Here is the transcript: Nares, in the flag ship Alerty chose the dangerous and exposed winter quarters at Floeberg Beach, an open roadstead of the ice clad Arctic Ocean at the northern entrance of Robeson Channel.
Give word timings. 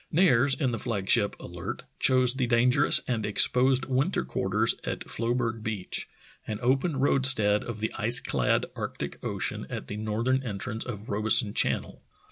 Nares, 0.11 0.55
in 0.55 0.71
the 0.71 0.79
flag 0.79 1.07
ship 1.11 1.35
Alerty 1.39 1.83
chose 1.99 2.33
the 2.33 2.47
dangerous 2.47 3.01
and 3.07 3.23
exposed 3.23 3.85
winter 3.85 4.25
quarters 4.25 4.73
at 4.83 5.01
Floeberg 5.07 5.61
Beach, 5.61 6.09
an 6.47 6.57
open 6.63 6.97
roadstead 6.97 7.63
of 7.63 7.81
the 7.81 7.93
ice 7.99 8.19
clad 8.19 8.65
Arctic 8.75 9.23
Ocean 9.23 9.67
at 9.69 9.89
the 9.89 9.97
northern 9.97 10.41
entrance 10.41 10.83
of 10.83 11.09
Robeson 11.09 11.53
Channel. 11.53 12.01